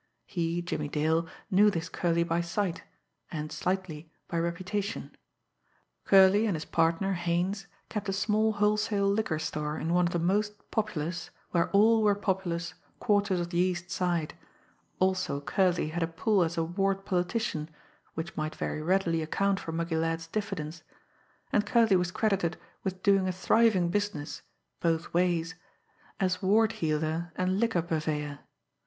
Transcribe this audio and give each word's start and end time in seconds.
He, 0.25 0.63
Jimmie 0.63 0.87
Dale, 0.89 1.27
knew 1.51 1.69
this 1.69 1.87
Curley 1.87 2.23
by 2.23 2.41
sight, 2.41 2.81
and, 3.29 3.51
slightly, 3.51 4.11
by 4.27 4.39
reputation. 4.39 5.15
Curley 6.05 6.47
and 6.47 6.55
his 6.55 6.65
partner, 6.65 7.13
Haines, 7.13 7.67
kept 7.87 8.09
a 8.09 8.13
small 8.13 8.53
wholesale 8.53 9.07
liquor 9.07 9.37
store 9.37 9.77
in 9.77 9.93
one 9.93 10.07
of 10.07 10.11
the 10.11 10.17
most 10.17 10.71
populous, 10.71 11.29
where 11.51 11.69
all 11.69 12.01
were 12.01 12.15
populous, 12.15 12.73
quarters 12.99 13.39
of 13.41 13.51
the 13.51 13.59
East 13.59 13.91
Side; 13.91 14.33
also 14.97 15.39
Curley 15.39 15.89
had 15.89 16.01
a 16.01 16.07
pull 16.07 16.41
as 16.41 16.57
a 16.57 16.63
ward 16.63 17.05
politician, 17.05 17.69
which 18.15 18.35
might 18.35 18.55
very 18.55 18.81
readily 18.81 19.21
account 19.21 19.59
for 19.59 19.71
Muggy 19.71 19.97
Ladd's 19.97 20.25
diffidence; 20.25 20.81
and 21.53 21.63
Curley 21.63 21.95
was 21.95 22.09
credited 22.09 22.57
with 22.83 23.03
doing 23.03 23.27
a 23.27 23.31
thriving 23.31 23.89
business 23.89 24.41
both 24.79 25.13
ways 25.13 25.53
as 26.19 26.41
ward 26.41 26.71
heeler 26.71 27.31
and 27.35 27.59
liquor 27.59 27.83
purveyor. 27.83 28.39